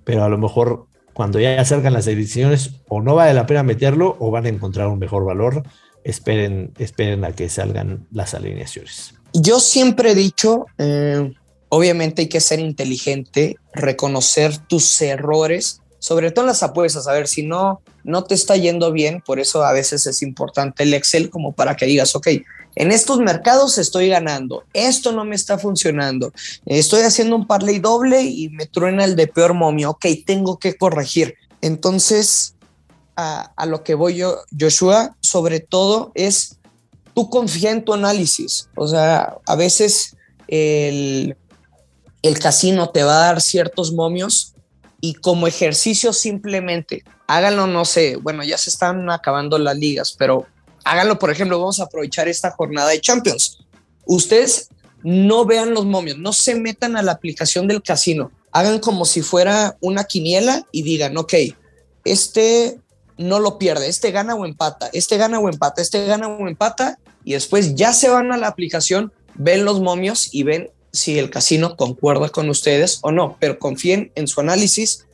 pero 0.04 0.22
a 0.22 0.28
lo 0.28 0.38
mejor 0.38 0.86
cuando 1.12 1.40
ya 1.40 1.60
acercan 1.60 1.92
las 1.92 2.06
ediciones 2.06 2.82
o 2.88 3.02
no 3.02 3.14
vale 3.14 3.34
la 3.34 3.46
pena 3.46 3.62
meterlo 3.62 4.16
o 4.20 4.30
van 4.30 4.46
a 4.46 4.48
encontrar 4.48 4.86
un 4.88 4.98
mejor 4.98 5.24
valor. 5.24 5.64
Esperen, 6.04 6.72
esperen 6.78 7.24
a 7.24 7.32
que 7.32 7.48
salgan 7.48 8.06
las 8.12 8.34
alineaciones. 8.34 9.16
Yo 9.38 9.60
siempre 9.60 10.12
he 10.12 10.14
dicho, 10.14 10.64
eh, 10.78 11.34
obviamente 11.68 12.22
hay 12.22 12.28
que 12.28 12.40
ser 12.40 12.58
inteligente, 12.58 13.56
reconocer 13.74 14.56
tus 14.56 15.02
errores, 15.02 15.82
sobre 15.98 16.30
todo 16.30 16.44
en 16.46 16.48
las 16.48 16.62
apuestas, 16.62 17.06
a 17.06 17.12
ver 17.12 17.28
si 17.28 17.42
no, 17.42 17.82
no 18.02 18.24
te 18.24 18.34
está 18.34 18.56
yendo 18.56 18.92
bien, 18.92 19.20
por 19.20 19.38
eso 19.38 19.62
a 19.62 19.72
veces 19.72 20.06
es 20.06 20.22
importante 20.22 20.84
el 20.84 20.94
Excel 20.94 21.28
como 21.28 21.52
para 21.52 21.76
que 21.76 21.84
digas, 21.84 22.16
ok, 22.16 22.28
en 22.76 22.92
estos 22.92 23.18
mercados 23.18 23.76
estoy 23.76 24.08
ganando, 24.08 24.64
esto 24.72 25.12
no 25.12 25.26
me 25.26 25.36
está 25.36 25.58
funcionando, 25.58 26.32
estoy 26.64 27.02
haciendo 27.02 27.36
un 27.36 27.46
parlay 27.46 27.78
doble 27.78 28.22
y 28.22 28.48
me 28.48 28.64
truena 28.64 29.04
el 29.04 29.16
de 29.16 29.26
peor 29.26 29.52
momio, 29.52 29.90
ok, 29.90 30.06
tengo 30.24 30.58
que 30.58 30.78
corregir. 30.78 31.34
Entonces, 31.60 32.54
a, 33.16 33.52
a 33.54 33.66
lo 33.66 33.84
que 33.84 33.94
voy 33.94 34.16
yo, 34.16 34.38
Joshua, 34.58 35.14
sobre 35.20 35.60
todo 35.60 36.12
es 36.14 36.56
tú 37.16 37.30
confía 37.30 37.70
en 37.70 37.82
tu 37.82 37.94
análisis. 37.94 38.68
O 38.76 38.86
sea, 38.86 39.38
a 39.46 39.56
veces 39.56 40.14
el, 40.46 41.34
el 42.22 42.38
casino 42.38 42.90
te 42.90 43.02
va 43.02 43.16
a 43.16 43.26
dar 43.26 43.40
ciertos 43.40 43.92
momios 43.92 44.52
y 45.00 45.14
como 45.14 45.46
ejercicio 45.46 46.12
simplemente 46.12 47.02
háganlo, 47.26 47.66
no 47.66 47.84
sé, 47.84 48.16
bueno, 48.16 48.44
ya 48.44 48.58
se 48.58 48.70
están 48.70 49.10
acabando 49.10 49.58
las 49.58 49.76
ligas, 49.76 50.14
pero 50.16 50.46
háganlo, 50.84 51.18
por 51.18 51.30
ejemplo, 51.30 51.58
vamos 51.58 51.80
a 51.80 51.84
aprovechar 51.84 52.28
esta 52.28 52.50
jornada 52.50 52.90
de 52.90 53.00
Champions. 53.00 53.58
Ustedes 54.04 54.68
no 55.02 55.44
vean 55.44 55.74
los 55.74 55.84
momios, 55.84 56.18
no 56.18 56.32
se 56.32 56.54
metan 56.54 56.96
a 56.96 57.02
la 57.02 57.12
aplicación 57.12 57.66
del 57.66 57.82
casino, 57.82 58.30
hagan 58.52 58.78
como 58.78 59.04
si 59.04 59.22
fuera 59.22 59.76
una 59.80 60.04
quiniela 60.04 60.64
y 60.70 60.82
digan, 60.82 61.16
ok, 61.16 61.34
este 62.04 62.78
no 63.18 63.40
lo 63.40 63.58
pierde, 63.58 63.88
este 63.88 64.10
gana 64.10 64.34
o 64.34 64.44
empata, 64.44 64.88
este 64.92 65.16
gana 65.16 65.38
o 65.38 65.48
empata, 65.48 65.82
este 65.82 66.06
gana 66.06 66.28
o 66.28 66.46
empata, 66.46 66.98
y 67.26 67.32
después 67.32 67.74
ya 67.74 67.92
se 67.92 68.08
van 68.08 68.30
a 68.30 68.36
la 68.36 68.46
aplicación, 68.46 69.12
ven 69.34 69.64
los 69.64 69.80
momios 69.80 70.32
y 70.32 70.44
ven 70.44 70.70
si 70.92 71.18
el 71.18 71.28
casino 71.28 71.76
concuerda 71.76 72.28
con 72.28 72.48
ustedes 72.48 73.00
o 73.02 73.10
no, 73.10 73.36
pero 73.40 73.58
confíen 73.58 74.12
en 74.14 74.28
su 74.28 74.40
análisis, 74.40 75.06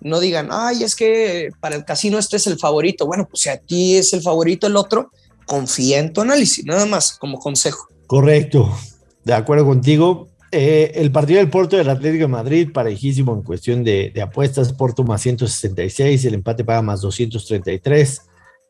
no 0.00 0.18
digan, 0.18 0.48
ay, 0.50 0.82
es 0.82 0.96
que 0.96 1.50
para 1.60 1.76
el 1.76 1.84
casino 1.84 2.18
este 2.18 2.38
es 2.38 2.48
el 2.48 2.58
favorito, 2.58 3.06
bueno, 3.06 3.28
pues 3.30 3.42
si 3.42 3.50
a 3.50 3.58
ti 3.58 3.96
es 3.96 4.12
el 4.12 4.20
favorito 4.20 4.66
el 4.66 4.74
otro, 4.74 5.12
confía 5.46 6.00
en 6.00 6.12
tu 6.12 6.22
análisis, 6.22 6.66
nada 6.66 6.86
más 6.86 7.12
como 7.12 7.38
consejo. 7.38 7.86
Correcto. 8.08 8.76
de 9.24 9.34
acuerdo 9.34 9.64
contigo. 9.64 10.28
Eh, 10.50 10.90
el 10.96 11.12
partido 11.12 11.38
del 11.38 11.50
Porto 11.50 11.76
del 11.76 11.88
Atlético 11.88 12.24
de 12.24 12.28
Madrid, 12.28 12.72
parejísimo 12.74 13.32
en 13.32 13.42
cuestión 13.42 13.84
de, 13.84 14.10
de, 14.12 14.22
apuestas. 14.22 14.72
Porto 14.72 15.04
más 15.04 15.22
166, 15.22 16.24
el 16.24 16.34
empate 16.34 16.64
paga 16.64 16.82
más 16.82 17.00
233. 17.02 18.22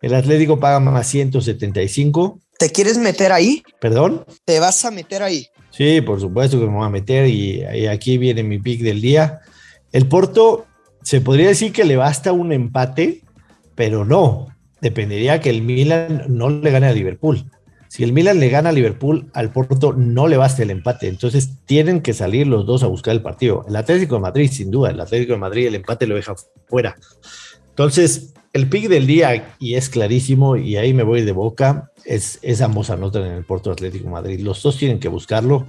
El 0.02 0.14
Atlético 0.14 0.60
paga 0.60 0.80
más 0.80 1.06
175. 1.06 2.38
¿Te 2.60 2.68
quieres 2.68 2.98
meter 2.98 3.32
ahí? 3.32 3.62
¿Perdón? 3.80 4.26
¿Te 4.44 4.60
vas 4.60 4.84
a 4.84 4.90
meter 4.90 5.22
ahí? 5.22 5.46
Sí, 5.70 6.02
por 6.02 6.20
supuesto 6.20 6.60
que 6.60 6.66
me 6.66 6.76
voy 6.76 6.84
a 6.84 6.90
meter 6.90 7.26
y, 7.26 7.62
y 7.62 7.86
aquí 7.86 8.18
viene 8.18 8.42
mi 8.42 8.58
pick 8.58 8.82
del 8.82 9.00
día. 9.00 9.40
El 9.92 10.06
Porto 10.08 10.66
se 11.02 11.22
podría 11.22 11.48
decir 11.48 11.72
que 11.72 11.84
le 11.84 11.96
basta 11.96 12.32
un 12.32 12.52
empate, 12.52 13.22
pero 13.74 14.04
no. 14.04 14.48
Dependería 14.82 15.40
que 15.40 15.48
el 15.48 15.62
Milan 15.62 16.24
no 16.28 16.50
le 16.50 16.70
gane 16.70 16.88
a 16.88 16.92
Liverpool. 16.92 17.50
Si 17.88 18.04
el 18.04 18.12
Milan 18.12 18.38
le 18.38 18.50
gana 18.50 18.68
a 18.68 18.72
Liverpool, 18.72 19.30
al 19.32 19.50
Porto 19.52 19.94
no 19.94 20.28
le 20.28 20.36
basta 20.36 20.62
el 20.62 20.68
empate. 20.68 21.08
Entonces 21.08 21.64
tienen 21.64 22.02
que 22.02 22.12
salir 22.12 22.46
los 22.46 22.66
dos 22.66 22.82
a 22.82 22.88
buscar 22.88 23.14
el 23.14 23.22
partido. 23.22 23.64
El 23.66 23.76
Atlético 23.76 24.16
de 24.16 24.20
Madrid, 24.20 24.50
sin 24.52 24.70
duda, 24.70 24.90
el 24.90 25.00
Atlético 25.00 25.32
de 25.32 25.38
Madrid 25.38 25.66
el 25.66 25.76
empate 25.76 26.06
lo 26.06 26.14
deja 26.14 26.34
fuera. 26.68 26.94
Entonces, 27.70 28.34
el 28.52 28.68
pick 28.68 28.88
del 28.88 29.06
día, 29.06 29.54
y 29.58 29.74
es 29.74 29.88
clarísimo, 29.88 30.56
y 30.56 30.76
ahí 30.76 30.92
me 30.92 31.02
voy 31.02 31.22
de 31.22 31.32
boca, 31.32 31.92
es, 32.04 32.38
es 32.42 32.60
ambos 32.60 32.90
anotan 32.90 33.24
en 33.26 33.32
el 33.32 33.44
Porto 33.44 33.70
Atlético 33.70 34.08
Madrid. 34.08 34.40
Los 34.40 34.62
dos 34.62 34.76
tienen 34.76 34.98
que 34.98 35.08
buscarlo. 35.08 35.68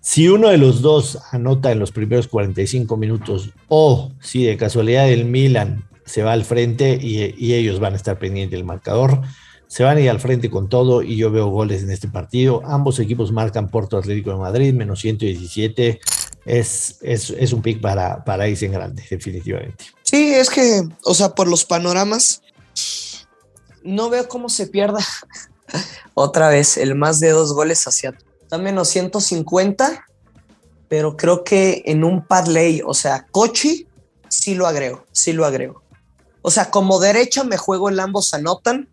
Si 0.00 0.28
uno 0.28 0.48
de 0.48 0.56
los 0.56 0.82
dos 0.82 1.18
anota 1.32 1.72
en 1.72 1.78
los 1.78 1.92
primeros 1.92 2.28
45 2.28 2.96
minutos, 2.96 3.50
o 3.68 4.12
si 4.20 4.44
de 4.44 4.56
casualidad 4.56 5.10
el 5.10 5.24
Milan 5.24 5.84
se 6.04 6.22
va 6.22 6.32
al 6.32 6.44
frente 6.44 6.98
y, 7.00 7.34
y 7.36 7.54
ellos 7.54 7.80
van 7.80 7.94
a 7.94 7.96
estar 7.96 8.18
pendientes 8.18 8.56
del 8.56 8.64
marcador, 8.64 9.22
se 9.66 9.82
van 9.82 9.96
a 9.96 10.00
ir 10.00 10.08
al 10.08 10.20
frente 10.20 10.48
con 10.48 10.68
todo 10.68 11.02
y 11.02 11.16
yo 11.16 11.30
veo 11.30 11.48
goles 11.48 11.82
en 11.82 11.90
este 11.90 12.08
partido. 12.08 12.62
Ambos 12.64 12.98
equipos 13.00 13.32
marcan 13.32 13.68
Porto 13.68 13.98
Atlético 13.98 14.30
de 14.30 14.36
Madrid, 14.36 14.72
menos 14.72 15.00
117. 15.00 16.00
Es, 16.44 16.98
es, 17.02 17.30
es 17.30 17.52
un 17.52 17.62
pick 17.62 17.80
para, 17.80 18.24
para 18.24 18.48
irse 18.48 18.66
en 18.66 18.72
grande, 18.72 19.02
definitivamente. 19.10 19.95
Sí, 20.06 20.32
es 20.32 20.50
que, 20.50 20.88
o 21.02 21.14
sea, 21.14 21.34
por 21.34 21.48
los 21.48 21.64
panoramas, 21.64 22.40
no 23.82 24.08
veo 24.08 24.28
cómo 24.28 24.48
se 24.48 24.68
pierda 24.68 25.04
otra 26.14 26.48
vez 26.48 26.76
el 26.76 26.94
más 26.94 27.18
de 27.18 27.30
dos 27.30 27.52
goles 27.52 27.86
hacia 27.88 28.16
está 28.46 28.58
menos 28.58 28.86
150, 28.88 30.06
pero 30.86 31.16
creo 31.16 31.42
que 31.42 31.82
en 31.86 32.04
un 32.04 32.24
parlay, 32.24 32.80
o 32.86 32.94
sea, 32.94 33.26
Cochi, 33.32 33.88
sí 34.28 34.54
lo 34.54 34.68
agrego, 34.68 35.04
sí 35.10 35.32
lo 35.32 35.44
agrego. 35.44 35.82
O 36.42 36.52
sea, 36.52 36.70
como 36.70 37.00
derecha 37.00 37.42
me 37.42 37.56
juego 37.56 37.88
el 37.88 37.98
ambos 37.98 38.32
anotan 38.32 38.88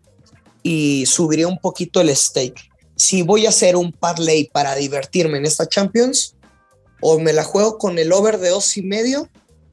y 0.64 1.06
subiría 1.06 1.46
un 1.46 1.58
poquito 1.58 2.00
el 2.00 2.14
stake. 2.16 2.68
Si 2.96 3.22
voy 3.22 3.46
a 3.46 3.50
hacer 3.50 3.76
un 3.76 3.92
parlay 3.92 4.50
para 4.52 4.74
divertirme 4.74 5.38
en 5.38 5.46
esta 5.46 5.68
Champions, 5.68 6.34
o 7.00 7.20
me 7.20 7.32
la 7.32 7.44
juego 7.44 7.78
con 7.78 8.00
el 8.00 8.12
over 8.12 8.38
de 8.38 8.48
dos 8.48 8.76
y 8.76 8.82
medio 8.82 9.28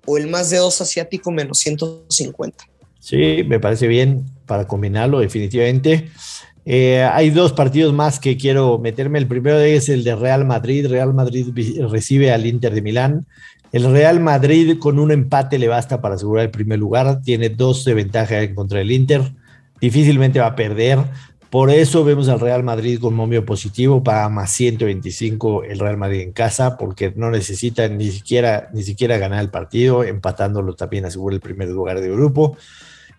o 0.05 0.17
el 0.17 0.27
más 0.27 0.50
de 0.50 0.58
dos 0.58 0.81
asiático 0.81 1.31
menos 1.31 1.60
150. 1.60 2.65
Sí, 3.00 3.43
me 3.48 3.60
parece 3.60 3.88
bien 3.88 4.25
para 4.46 4.67
combinarlo 4.67 5.20
definitivamente. 5.20 6.10
Eh, 6.65 7.01
hay 7.01 7.31
dos 7.31 7.53
partidos 7.53 7.93
más 7.93 8.20
que 8.20 8.38
quiero 8.38 8.77
meterme. 8.77 9.20
El 9.20 9.27
primero 9.27 9.60
es 9.60 9.89
el 9.89 10.03
de 10.03 10.15
Real 10.15 10.46
Madrid. 10.46 10.88
Real 10.88 11.13
Madrid 11.13 11.48
recibe 11.89 12.31
al 12.31 12.46
Inter 12.46 12.74
de 12.74 12.81
Milán. 12.81 13.25
El 13.72 13.91
Real 13.91 14.20
Madrid 14.20 14.77
con 14.79 15.00
un 15.00 15.12
empate 15.12 15.58
le 15.58 15.67
basta 15.67 16.01
para 16.01 16.15
asegurar 16.15 16.46
el 16.46 16.51
primer 16.51 16.77
lugar. 16.77 17.22
Tiene 17.24 17.50
dos 17.50 17.86
de 17.86 17.93
ventaja 17.93 18.53
contra 18.53 18.81
el 18.81 18.91
Inter. 18.91 19.31
Difícilmente 19.79 20.39
va 20.39 20.48
a 20.48 20.55
perder. 20.55 21.00
Por 21.51 21.70
eso 21.70 22.05
vemos 22.05 22.29
al 22.29 22.39
Real 22.39 22.63
Madrid 22.63 22.98
con 22.98 23.13
momio 23.13 23.46
positivo, 23.46 24.01
paga 24.01 24.29
más 24.29 24.51
125 24.51 25.65
el 25.65 25.79
Real 25.79 25.98
Madrid 25.98 26.22
en 26.22 26.31
casa, 26.31 26.77
porque 26.77 27.12
no 27.13 27.29
necesita 27.29 27.89
ni 27.89 28.10
siquiera, 28.10 28.70
ni 28.74 28.84
siquiera 28.84 29.17
ganar 29.17 29.41
el 29.41 29.50
partido, 29.50 30.05
empatándolo 30.05 30.75
también 30.75 31.03
asegura 31.03 31.36
el 31.36 31.41
primer 31.41 31.67
lugar 31.67 32.00
de 32.00 32.10
grupo. 32.10 32.55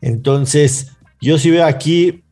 Entonces, 0.01 0.93
yo 1.21 1.37
sí 1.37 1.51
veo 1.51 1.67
aquí 1.67 2.25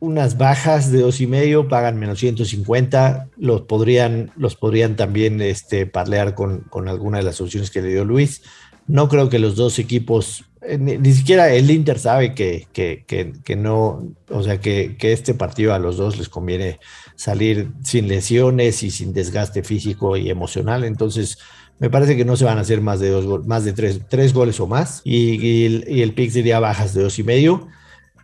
unas 0.00 0.36
bajas 0.36 0.92
de 0.92 1.00
dos 1.00 1.18
y 1.22 1.26
medio, 1.26 1.66
pagan 1.66 1.98
menos 1.98 2.18
150, 2.18 3.28
los 3.38 3.62
podrían, 3.62 4.30
los 4.36 4.54
podrían 4.54 4.96
también 4.96 5.40
este, 5.40 5.86
parlear 5.86 6.34
con, 6.34 6.60
con 6.68 6.88
alguna 6.88 7.18
de 7.18 7.24
las 7.24 7.36
soluciones 7.36 7.70
que 7.70 7.80
le 7.80 7.88
dio 7.88 8.04
Luis. 8.04 8.42
No 8.86 9.08
creo 9.08 9.30
que 9.30 9.38
los 9.38 9.56
dos 9.56 9.78
equipos, 9.78 10.44
ni, 10.78 10.98
ni, 10.98 11.12
siquiera 11.12 11.52
el 11.52 11.70
Inter 11.70 11.98
sabe 11.98 12.34
que, 12.34 12.66
que, 12.72 13.04
que, 13.06 13.32
que 13.44 13.56
no, 13.56 14.14
o 14.30 14.42
sea, 14.42 14.60
que, 14.60 14.96
este 15.00 15.34
partido 15.34 15.74
a 15.74 15.78
los 15.78 15.96
dos 15.96 16.18
les 16.18 16.28
conviene 16.28 16.80
salir 17.16 17.70
sin 17.82 18.08
lesiones 18.08 18.82
y 18.82 18.90
sin 18.90 19.12
desgaste 19.12 19.62
físico 19.62 20.16
y 20.16 20.30
emocional. 20.30 20.84
Entonces, 20.84 21.38
me 21.78 21.90
parece 21.90 22.16
que 22.16 22.24
no 22.24 22.36
se 22.36 22.44
van 22.44 22.58
a 22.58 22.62
hacer 22.62 22.80
más 22.80 23.00
de 23.00 23.10
dos, 23.10 23.46
más 23.46 23.64
de 23.64 23.72
tres, 23.72 24.00
tres 24.08 24.32
goles 24.32 24.58
o 24.60 24.66
más. 24.66 25.00
Y, 25.04 25.34
y, 25.44 25.66
el, 25.66 25.84
y 25.88 26.02
el 26.02 26.14
pick 26.14 26.32
bajas 26.60 26.94
de 26.94 27.02
dos 27.02 27.18
y 27.18 27.24
medio. 27.24 27.68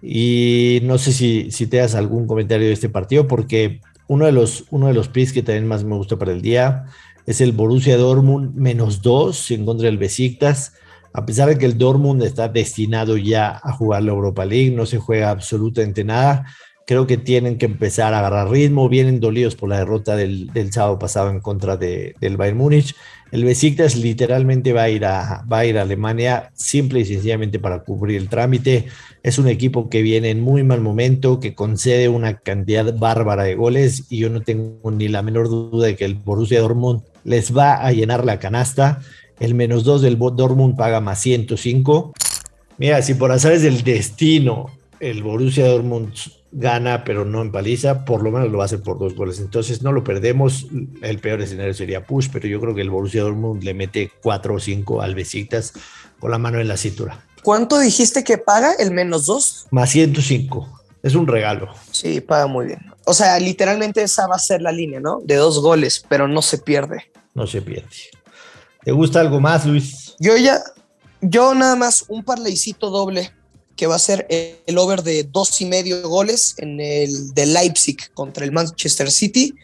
Y 0.03 0.81
no 0.83 0.99
sé 0.99 1.13
si, 1.13 1.51
si 1.51 1.67
te 1.67 1.79
das 1.79 1.95
algún 1.95 2.27
comentario 2.27 2.67
de 2.67 2.75
este 2.75 2.89
partido, 2.89 3.27
porque 3.27 3.81
uno 4.07 4.27
de 4.27 4.33
los, 4.33 4.65
uno 4.71 4.89
de 4.89 4.95
los 4.95 5.09
picks 5.09 5.33
que 5.33 5.43
también 5.43 5.67
más 5.67 5.85
me 5.85 5.97
gusta 5.97 6.19
para 6.19 6.33
el 6.33 6.43
día 6.43 6.85
es 7.27 7.41
el 7.41 7.53
Borussia 7.53 7.97
Dortmund 7.97 8.55
menos 8.55 9.01
dos 9.01 9.51
en 9.51 9.65
contra 9.65 9.87
del 9.87 9.99
Besiktas. 9.99 10.75
A 11.17 11.25
pesar 11.25 11.49
de 11.49 11.57
que 11.57 11.65
el 11.65 11.79
Dortmund 11.79 12.25
está 12.25 12.49
destinado 12.49 13.17
ya 13.17 13.61
a 13.63 13.73
jugar 13.73 14.03
la 14.03 14.11
Europa 14.11 14.45
League, 14.45 14.73
no 14.73 14.85
se 14.85 14.99
juega 14.99 15.31
absolutamente 15.31 16.03
nada. 16.03 16.45
Creo 16.89 17.07
que 17.07 17.17
tienen 17.17 17.57
que 17.57 17.67
empezar 17.67 18.13
a 18.13 18.19
agarrar 18.19 18.51
ritmo. 18.51 18.89
Vienen 18.89 19.21
dolidos 19.21 19.55
por 19.55 19.69
la 19.69 19.79
derrota 19.79 20.17
del, 20.17 20.51
sábado 20.73 20.99
pasado 20.99 21.31
en 21.31 21.39
contra 21.39 21.77
de, 21.77 22.17
del 22.21 22.37
Bayern 22.37 22.59
Múnich. 22.59 22.97
El 23.31 23.45
Besiktas 23.45 23.95
literalmente 23.95 24.73
va 24.73 24.83
a, 24.83 24.91
ir 24.91 25.05
a, 25.05 25.45
va 25.51 25.61
a 25.61 25.67
ir 25.67 25.79
a 25.79 25.83
Alemania 25.83 26.51
simple 26.55 27.01
y 27.01 27.05
sencillamente 27.05 27.61
para 27.61 27.85
cubrir 27.85 28.21
el 28.21 28.29
trámite. 28.29 28.87
Es 29.23 29.39
un 29.39 29.47
equipo 29.47 29.89
que 29.89 30.03
viene 30.03 30.31
en 30.31 30.41
muy 30.41 30.65
mal 30.65 30.81
momento, 30.81 31.39
que 31.39 31.55
concede 31.55 32.09
una 32.09 32.39
cantidad 32.39 32.93
bárbara 32.99 33.45
de 33.45 33.55
goles 33.55 34.07
y 34.11 34.19
yo 34.19 34.31
no 34.31 34.43
tengo 34.43 34.91
ni 34.91 35.07
la 35.07 35.23
menor 35.23 35.49
duda 35.49 35.87
de 35.87 35.97
que 35.97 36.05
el 36.05 36.17
Borussia 36.17 36.61
Dortmund 36.61 37.03
les 37.23 37.57
va 37.57 37.75
a 37.75 37.93
llenar 37.93 38.25
la 38.25 38.41
canasta. 38.41 39.01
El 39.41 39.55
menos 39.55 39.85
dos 39.85 40.03
del 40.03 40.19
Dortmund 40.19 40.77
paga 40.77 41.01
más 41.01 41.21
105. 41.21 42.13
Mira, 42.79 43.03
si 43.03 43.15
por 43.15 43.33
azares 43.33 43.63
del 43.63 43.83
destino 43.83 44.71
el 45.01 45.23
Borussia 45.23 45.67
Dortmund 45.67 46.13
gana, 46.53 47.05
pero 47.05 47.25
no 47.25 47.43
en 47.43 47.51
paliza, 47.51 48.05
por 48.05 48.23
lo 48.23 48.31
menos 48.31 48.51
lo 48.51 48.59
va 48.59 48.65
a 48.65 48.67
hacer 48.67 48.81
por 48.81 48.99
dos 48.99 49.15
goles. 49.15 49.41
Entonces 49.41 49.83
no 49.83 49.93
lo 49.93 50.05
perdemos. 50.05 50.67
El 51.03 51.19
peor 51.19 51.43
escenario 51.43 51.75
sería 51.75 52.07
push, 52.07 52.29
pero 52.33 52.47
yo 52.47 52.61
creo 52.61 52.75
que 52.75 52.81
el 52.81 52.91
Borussia 52.91 53.23
Dortmund 53.23 53.63
le 53.63 53.75
mete 53.75 54.11
cuatro 54.23 54.55
o 54.55 54.61
cinco 54.61 55.03
al 55.03 55.15
Besiktas 55.15 55.73
con 56.21 56.31
la 56.31 56.39
mano 56.39 56.61
en 56.61 56.69
la 56.69 56.77
cintura. 56.77 57.27
¿Cuánto 57.43 57.79
dijiste 57.79 58.25
que 58.25 58.39
paga 58.39 58.73
el 58.79 58.93
menos 58.93 59.27
dos? 59.27 59.67
Más 59.71 59.91
105. 59.91 60.81
Es 61.03 61.15
un 61.15 61.27
regalo. 61.27 61.69
Sí, 61.91 62.23
paga 62.23 62.47
muy 62.47 62.67
bien. 62.67 62.81
O 63.05 63.13
sea, 63.13 63.39
literalmente 63.39 64.03
esa 64.03 64.27
va 64.27 64.37
a 64.37 64.39
ser 64.39 64.63
la 64.63 64.73
línea, 64.73 65.01
¿no? 65.01 65.21
De 65.23 65.35
dos 65.35 65.61
goles, 65.61 66.03
pero 66.09 66.27
no 66.27 66.41
se 66.41 66.57
pierde. 66.57 67.11
No 67.35 67.47
se 67.47 67.61
pierde. 67.61 67.89
¿Te 68.85 68.93
gusta 68.93 69.21
algo 69.21 69.41
más, 69.41 69.65
Luis? 69.65 70.15
Yo 70.21 70.37
ya, 70.37 70.61
yo 71.23 71.55
nada 71.55 71.75
más 71.75 72.05
un 72.09 72.23
parleycito 72.23 72.91
doble 72.91 73.33
que 73.77 73.87
va 73.87 73.97
a 73.97 73.99
ser 73.99 74.27
el 74.29 74.79
over 74.79 75.03
de 75.03 75.25
dos 75.25 75.61
y 75.61 75.65
medio 75.65 76.09
goles 76.09 76.55
en 76.59 76.81
el 76.81 77.33
de 77.35 77.47
Leipzig 77.47 77.97
contra 78.13 78.45
el 78.45 78.53
Manchester 78.53 79.11
City 79.11 79.55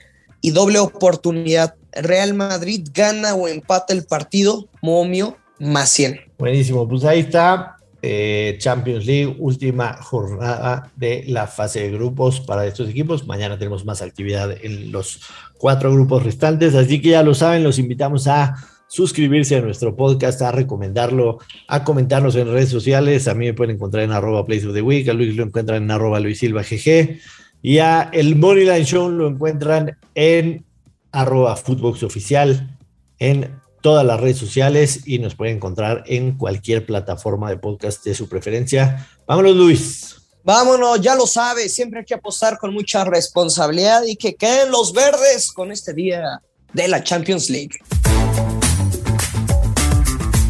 y 0.41 0.50
doble 0.50 0.79
oportunidad. 0.79 1.75
Real 1.93 2.35
Madrid 2.35 2.87
gana 2.95 3.35
o 3.35 3.47
empata 3.47 3.93
el 3.93 4.05
partido, 4.05 4.69
momio 4.81 5.37
más 5.59 5.91
100. 5.91 6.21
Buenísimo, 6.39 6.89
pues 6.89 7.05
ahí 7.05 7.21
está. 7.21 7.77
Eh, 8.03 8.57
Champions 8.59 9.05
League, 9.05 9.37
última 9.39 10.03
jornada 10.03 10.91
de 10.97 11.25
la 11.27 11.47
fase 11.47 11.81
de 11.81 11.91
grupos 11.91 12.41
para 12.41 12.67
estos 12.67 12.89
equipos. 12.89 13.27
Mañana 13.27 13.59
tenemos 13.59 13.85
más 13.85 14.00
actividad 14.00 14.50
en 14.65 14.91
los 14.91 15.21
cuatro 15.59 15.93
grupos 15.93 16.23
restantes, 16.23 16.75
así 16.75 17.03
que 17.03 17.11
ya 17.11 17.23
lo 17.23 17.35
saben, 17.35 17.62
los 17.62 17.79
invitamos 17.79 18.27
a 18.27 18.55
suscribirse 18.90 19.56
a 19.56 19.61
nuestro 19.61 19.94
podcast, 19.94 20.42
a 20.42 20.50
recomendarlo, 20.50 21.38
a 21.68 21.85
comentarnos 21.85 22.35
en 22.35 22.52
redes 22.52 22.70
sociales. 22.70 23.28
A 23.28 23.35
mí 23.35 23.47
me 23.47 23.54
pueden 23.54 23.76
encontrar 23.76 24.02
en 24.02 24.11
arroba 24.11 24.44
Place 24.44 24.66
of 24.66 24.75
the 24.75 24.82
Week, 24.82 25.09
a 25.09 25.12
Luis 25.12 25.37
lo 25.37 25.44
encuentran 25.44 25.85
en 25.85 25.90
arroba 25.90 26.18
Luis 26.18 26.40
Silva 26.40 26.62
GG 26.62 27.20
y 27.62 27.78
a 27.78 28.11
el 28.12 28.35
Moneyline 28.37 28.85
Show 28.85 29.09
lo 29.09 29.28
encuentran 29.28 29.97
en 30.14 30.64
arroba 31.12 31.54
Footbox 31.56 32.02
Oficial 32.02 32.76
en 33.20 33.61
todas 33.80 34.04
las 34.04 34.18
redes 34.18 34.38
sociales 34.38 35.06
y 35.06 35.20
nos 35.20 35.37
pueden 35.37 35.56
encontrar 35.56 36.02
en 36.06 36.37
cualquier 36.37 36.85
plataforma 36.85 37.49
de 37.49 37.59
podcast 37.59 38.04
de 38.04 38.14
su 38.14 38.28
preferencia. 38.28 39.06
Vámonos, 39.26 39.54
Luis. 39.54 40.16
Vámonos, 40.42 41.00
ya 41.00 41.14
lo 41.14 41.26
sabe, 41.26 41.68
siempre 41.68 42.00
hay 42.00 42.06
que 42.06 42.14
apostar 42.14 42.59
con 42.59 42.73
mucha 42.73 43.04
responsabilidad 43.04 44.02
y 44.04 44.16
que 44.16 44.35
queden 44.35 44.73
los 44.73 44.92
verdes 44.92 45.52
con 45.52 45.70
este 45.70 45.92
día 45.92 46.40
de 46.73 46.88
la 46.88 47.04
Champions 47.04 47.50
League. 47.50 47.78